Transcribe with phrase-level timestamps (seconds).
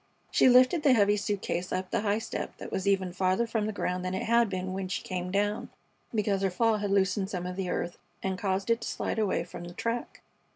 [0.31, 3.67] She lifted the heavy suit case up the high step that was even farther from
[3.67, 5.69] the ground than it had been when she came down,
[6.11, 9.43] because her fall had loosened some of the earth and caused it to slide away
[9.43, 10.23] from the track.